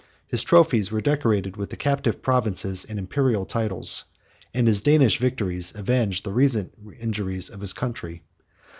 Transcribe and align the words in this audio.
His 0.25 0.41
trophies 0.41 0.91
were 0.91 0.99
decorated 0.99 1.57
with 1.57 1.77
captive 1.77 2.23
provinces 2.23 2.83
and 2.85 2.97
Imperial 2.97 3.45
titles; 3.45 4.05
and 4.51 4.65
his 4.67 4.81
Danish 4.81 5.19
victories 5.19 5.75
avenged 5.75 6.23
the 6.23 6.31
recent 6.33 6.73
injuries 6.99 7.51
of 7.51 7.61
his 7.61 7.73
country. 7.73 8.23